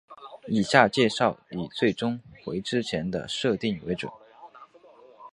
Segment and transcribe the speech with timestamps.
[0.47, 4.11] 以下介绍以最终回之前的设定为准。